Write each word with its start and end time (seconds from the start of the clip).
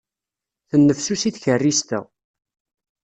Tennefsusi 0.69 1.29
tkerrist-a. 1.35 1.99